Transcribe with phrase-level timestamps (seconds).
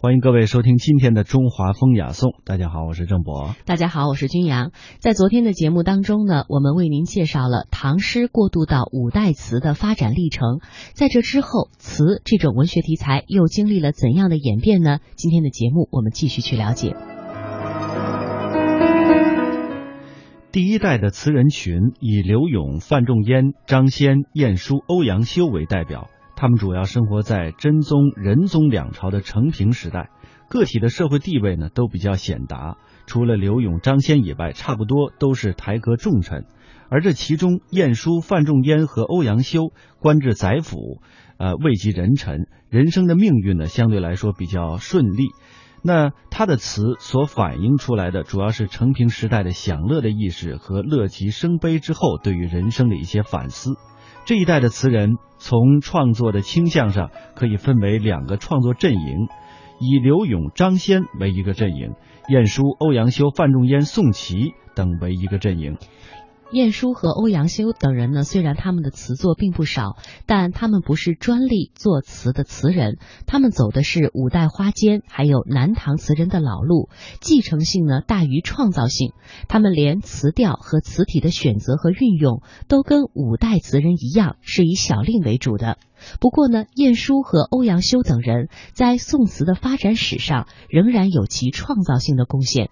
[0.00, 2.32] 欢迎各位收听今天的中华风雅颂。
[2.44, 3.56] 大家好，我是郑博。
[3.64, 4.70] 大家好，我是君阳。
[5.00, 10.60] 在昨天的节目当中呢，我们为您介绍了唐诗过渡到五代词的发展历程。
[10.92, 15.00] 在这之后，词这种文学题材又经历了怎样的演变呢？
[15.16, 16.94] 今天的节目我们继续去了解。
[20.52, 26.08] 第一代的词人群以柳永、范仲淹、张先、晏殊、欧阳修为代表。
[26.40, 30.08] 他们主要生活在真宗、仁宗两朝的承平时代，
[30.48, 32.76] 个体的社会地位呢都比较显达。
[33.08, 36.44] 除了柳永、张先以外，差不多都是台阁重臣。
[36.90, 41.00] 而这其中，晏殊、范仲淹和欧阳修官至宰辅，
[41.38, 45.24] 呃，位极人臣，人生的命运呢相对来说比较顺利。
[45.82, 53.72] 那他的词所反映出来的，主要是承平时代的享乐的意识和乐极生悲之后对于人生的一些反思。
[54.28, 59.26] 这一代的词人从创作的倾向上可以分为两个创作阵营，
[59.80, 61.94] 以刘永、张先为一个阵营，
[62.28, 65.78] 晏殊、欧阳修、范仲淹、宋琦等为一个阵营。
[66.50, 76.88] 晏殊和欧阳修等人呢，虽然他们的词作并不少，但他们不是专利作词的词人，他们走的是五代花间还有南唐词人的老路，
[77.20, 79.12] 继承性呢大于创造性。
[79.46, 85.76] 他们连词调和词体的选择和运用，都跟五代词人一样，是以小令为主的。
[86.18, 92.70] 不过呢，晏殊和欧阳修等人在宋词的发展史上，仍然有其创造性的贡献。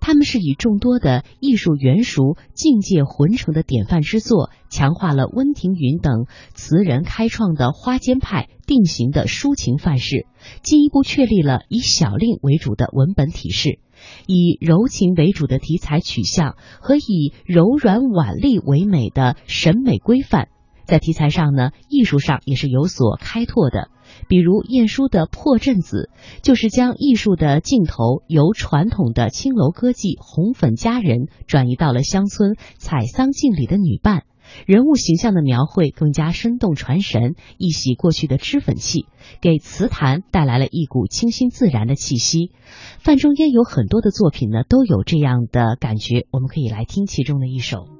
[0.00, 10.26] 他们是以众多的艺术圆熟、境界浑成的典范之作，强化了温庭筠等词人开创的花间派定型的抒情范式，
[10.62, 13.78] 进一步确立了以小令为主的文本体式，
[14.26, 20.48] 以柔情为主的题材取向和以柔软婉丽为美的审美规范。
[20.84, 23.88] 在题材上呢，艺术上也是有所开拓的。
[24.28, 26.10] 比如晏殊的《破阵子》，
[26.42, 34.24] 就是将艺术的镜头由传统的青楼歌妓、红粉佳人，转移到了乡村采桑敬礼的女伴，
[34.66, 39.06] 人物形象的描绘更加生动传神，一洗过去的脂粉气，
[39.40, 42.52] 给词坛带来了一股清新自然的气息。
[42.98, 47.95] 范仲淹有很多的作品呢，都有这样的感觉，我们可以来听其中的一首。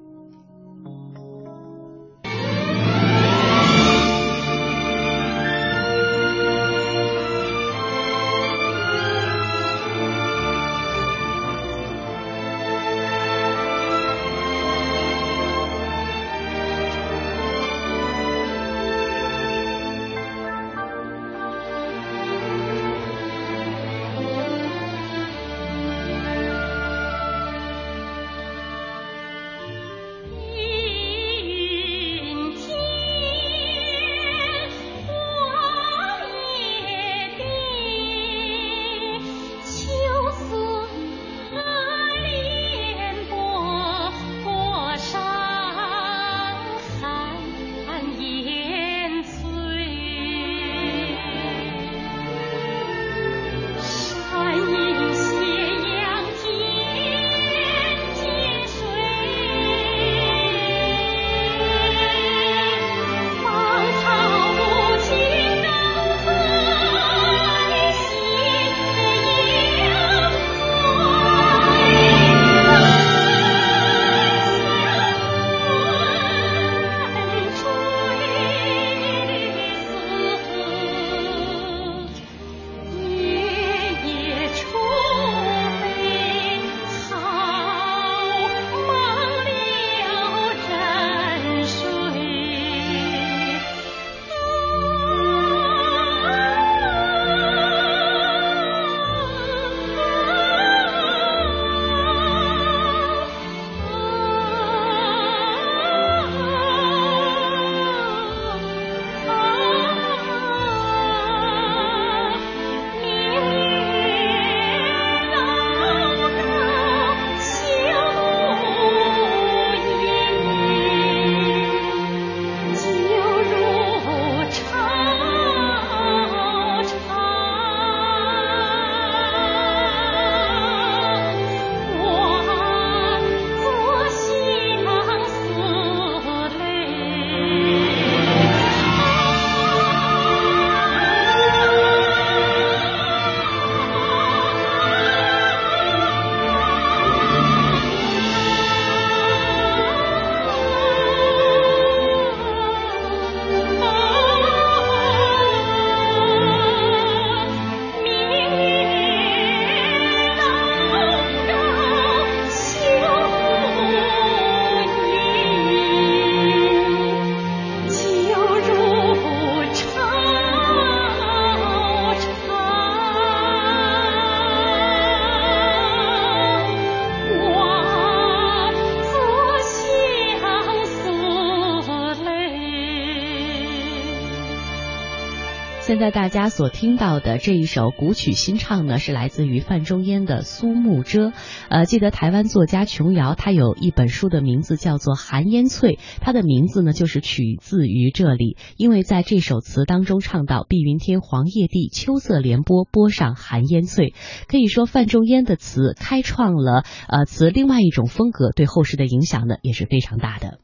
[185.97, 191.28] 现在大家所听到的这一首古曲新唱呢，是来自于范仲淹的《苏幕遮》。
[191.71, 204.13] 呃，记得台湾作家琼瑶，他有一本书的名字叫做《寒烟翠》，他的名字呢就是取自于这里，因为在这首词当中唱到“碧云天，黄叶地，秋色连波，波上寒烟翠”。
[204.49, 210.59] 可以说，范仲淹的词开创了呃词另外一种风格，对后世的影响呢也是非常大的。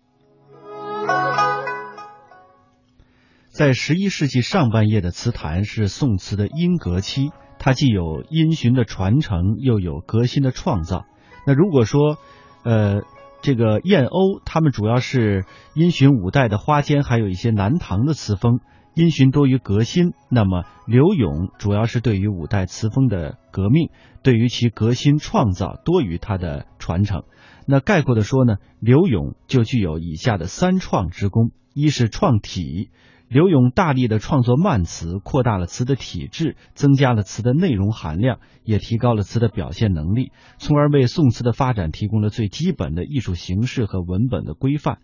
[3.52, 11.04] 在十一世纪上半叶的词坛是宋词的音革期，它既有音循的传承，又有革新的创造。
[11.46, 12.16] 那如果说，
[12.64, 13.02] 呃，
[13.42, 15.44] 这个燕鸥他们主要是
[15.74, 18.60] 因循五代的花间，还有一些南唐的词风，
[18.94, 20.14] 因循多于革新。
[20.30, 23.90] 那么柳永主要是对于五代词风的革命，
[24.22, 27.24] 对于其革新创造多于它的传承。
[27.66, 32.88] 那概括的说呢，柳永就具有以下的三创之功：一是创体。
[33.32, 44.98] 刘永大力的创作慢词，扩大了词的体制，增加了词的内容含量，也提高了词的表现能力，从而为宋词的发展提供了最基本的艺术形式和文本的规范。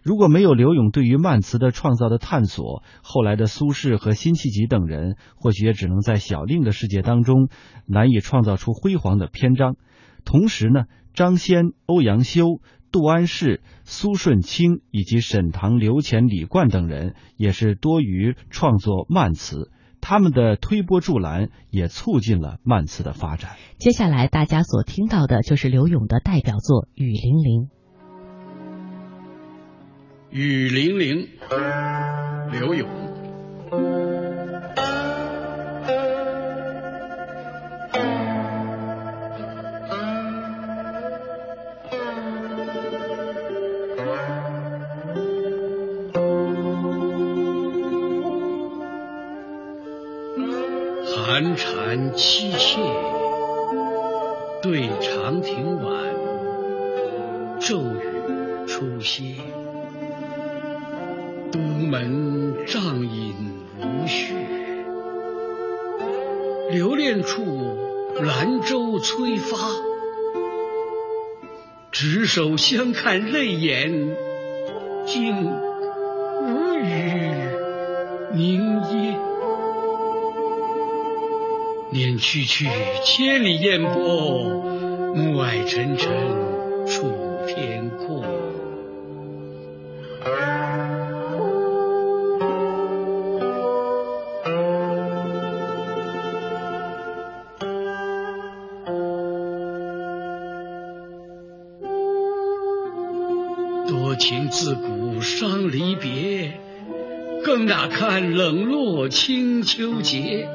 [0.00, 7.48] 如果没有刘永对于慢词的创造的探索，后来的苏轼和辛弃疾等人，或许也只能在小令的世界当中，
[7.86, 9.74] 难以创造出辉煌的篇章。
[10.24, 12.60] 同时呢，张先、欧阳修。
[12.92, 19.70] 杜安世、苏舜清以及沈唐、刘乾、李冠等人也是多于创作慢词，
[20.02, 23.52] 他们的推波助澜也促进了慢词的发展。
[23.78, 27.62] 接下来大家所听到的就是刘勇的代表作《雨霖铃》。
[30.30, 31.28] 雨霖铃，
[66.72, 67.44] 留恋处，
[68.18, 69.58] 兰舟催发。
[71.90, 74.16] 执手相看泪眼，
[75.04, 76.86] 竟无语
[78.32, 79.18] 凝噎。
[81.90, 82.66] 念去去，
[83.04, 84.44] 千里烟波，
[85.14, 86.10] 暮霭沉沉
[86.86, 87.12] 楚
[87.46, 88.24] 天阔。
[104.22, 106.52] 情自古伤离别，
[107.44, 110.48] 更那堪冷落清秋节。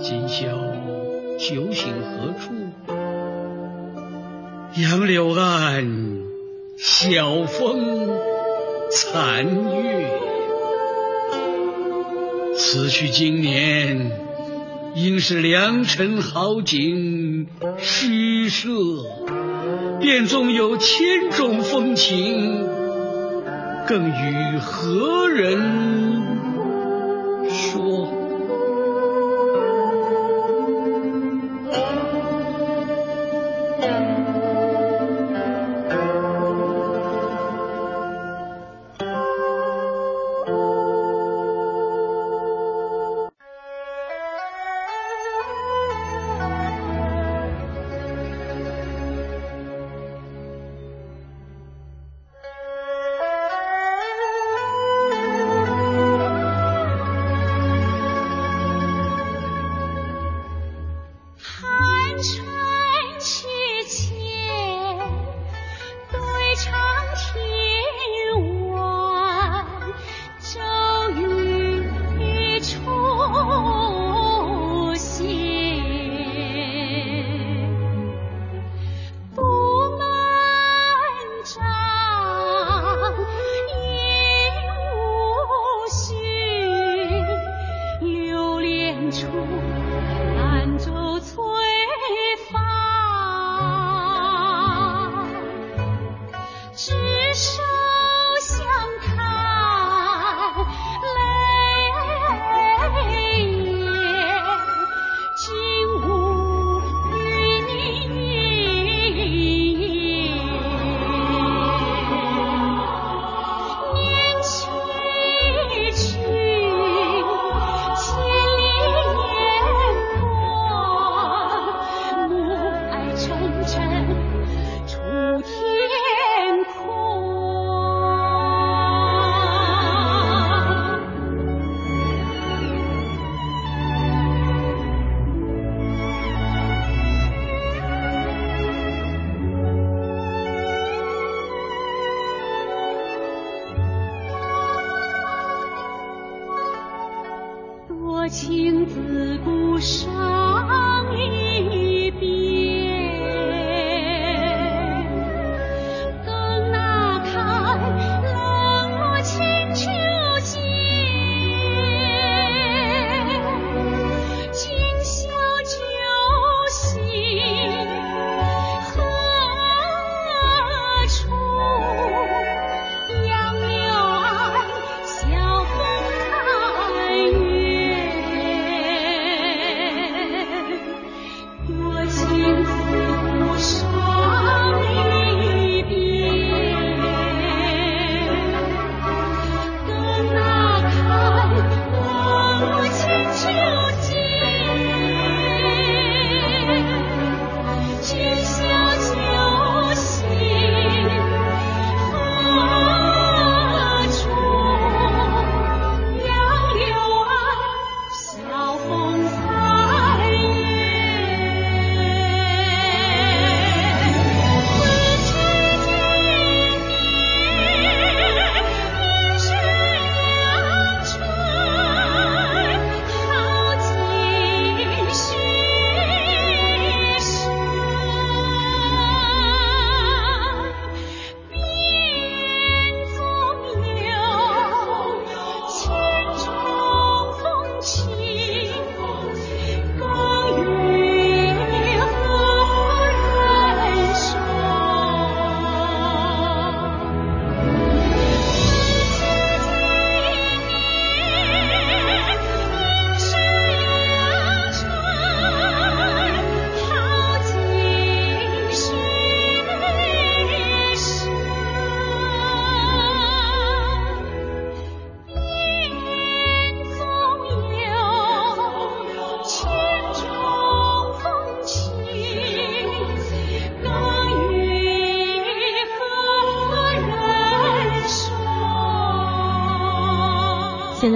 [0.00, 0.46] 今宵
[1.36, 2.54] 酒醒何处？
[4.80, 6.22] 杨柳岸，
[6.76, 8.08] 晓风
[8.92, 9.46] 残
[9.82, 10.12] 月。
[12.56, 14.12] 此去经年，
[14.94, 17.48] 应是良辰好景
[17.78, 18.68] 虚设。
[20.00, 22.66] 便纵有千种风情，
[23.86, 25.60] 更与何人
[27.50, 28.19] 说？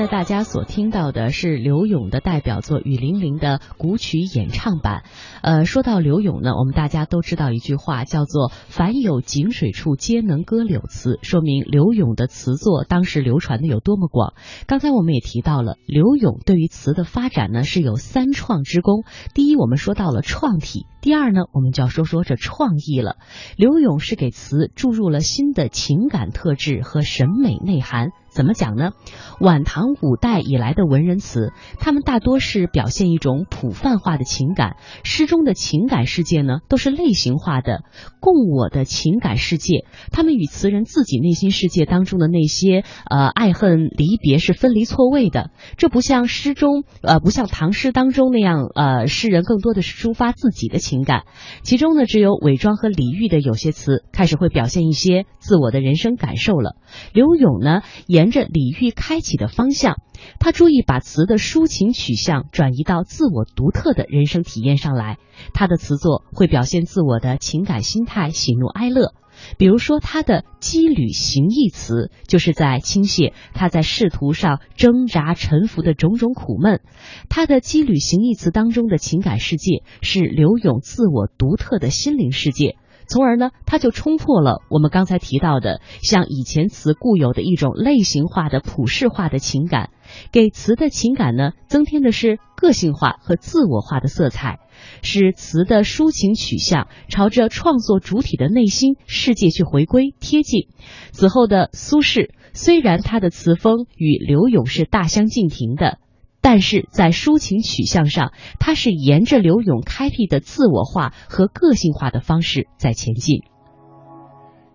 [0.07, 5.05] 大家所听到的是刘勇的代表作《雨霖铃》的古曲演唱版。
[5.43, 14.35] 呃，说到刘勇呢，我们大家都知道一句话，叫做“凡有井水处，皆能歌柳词”，说明刘勇的词作当时流传的有多么广。
[14.67, 19.05] 刚才我们也提到了，刘勇对于词的发展呢是有三创之功。
[19.35, 23.17] 第一，我们说到了创体；第二呢，我们就要说说这创意了。
[23.57, 28.11] 刘勇是给词注入了新的情感特质和审美内涵。
[28.35, 28.91] 怎么讲呢？
[29.39, 34.75] 晚唐五代以来的文人词，他们大多是表现一种普泛化的情感，
[35.05, 37.85] 诗中的情感世界呢，都是类型化的，
[38.19, 39.85] 共我的情感世界。
[40.11, 45.53] 他们与词人自己内心世界当中的那些呃爱恨离别是分离错位的。
[45.77, 51.23] 这不像诗中呃，不像唐诗当中那样呃，诗人更多的是抒发自己的情感。
[51.63, 56.75] 其中呢，只有伪装和李煜的有些词开始会表现一些自我的人生感受了。
[57.13, 58.24] 刘勇呢，也。
[58.25, 59.97] 沿着李煜开启的方向，
[60.41, 65.19] 他注意把词的抒情取向转移到自我独特的人生体验上来。
[65.53, 69.13] 他的词作会表现自我的情感心态、喜怒哀乐。
[69.59, 76.81] 比如说，他的羁旅行役词，就是在倾泻他在仕途上挣扎沉浮的种种苦闷。
[77.29, 82.77] 他的羁旅行役词当中的情感世界，是刘勇自我独特的心灵世界。
[83.07, 89.91] 从而呢，他就冲破了我们刚才提到的像以前词固有的一种类型化的普世化的情感，
[90.33, 94.59] 给词的情感呢增添的是个性化和自我化的色彩，
[95.03, 100.69] 使词的抒情取向朝着创作主体的内心世界去回归贴近。
[101.13, 105.99] 此后的苏轼，虽然他的词风与柳永是大相径庭的。
[106.45, 113.41] 但是在抒情取向上，他是沿着刘勇开辟的自我化和个性化的方式在前进。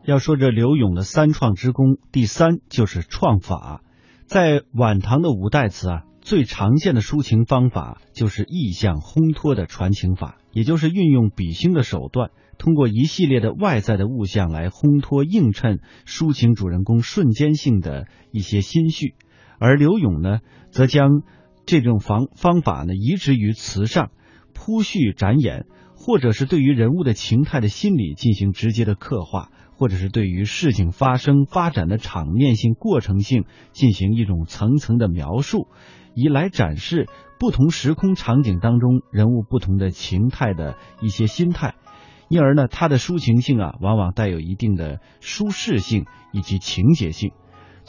[0.04, 3.84] 要说这刘勇的三创之功，第三就是创法。
[4.26, 19.14] 在晚唐的五代词啊，最常见的抒情方法就是意象烘托的传情法，也就是运用比兴的手段，通过一系列的外在的物象来烘托映衬抒情主人公瞬间性的一些心绪，
[19.60, 20.40] 而刘勇呢，
[20.72, 21.22] 则将
[21.70, 24.10] 这种方方法呢，移植于词上，
[24.56, 35.68] 铺叙展演，或者是对于人物的情态的心理进行直接的刻画，或者是对于事情发生发展的场面性、过程性进行一种层层的描述，
[36.16, 37.08] 以来展示
[37.40, 41.76] 不同时空场景当中人物不同的情态的一些心态，
[42.30, 47.32] 因而呢，它的抒情性啊，往往带有一定的舒适性以及情节性。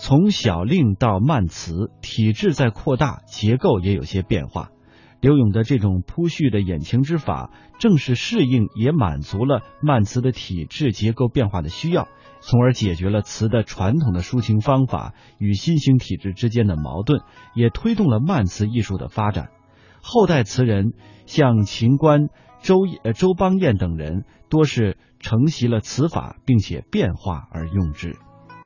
[0.03, 4.71] 从小令到慢词，体制在扩大，结构也有些变化。
[5.21, 12.09] 刘永的这种铺叙的演情之法，正是适应也满足了慢词的体制结构变化的需要，
[12.41, 17.21] 从而解决了词的传统的抒情方法与新兴体制之间的矛盾，
[17.55, 19.51] 也推动了慢词艺术的发展。
[20.01, 20.95] 后代词人
[21.27, 22.29] 像秦观、
[22.63, 28.17] 周呃周邦彦等人，多是承袭了词法，并且变化而用之。